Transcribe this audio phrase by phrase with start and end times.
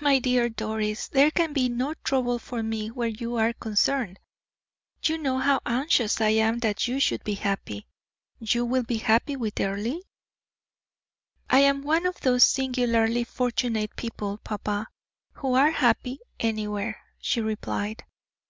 [0.00, 4.18] "My dear Doris, there can be no trouble for me where you are concerned;
[5.02, 7.86] you know how anxious I am that you should be happy.
[8.40, 10.00] You will be happy with Earle?"
[11.50, 14.86] "I am one of those singularly fortunate people, papa,
[15.32, 18.04] who are happy anywhere," she replied.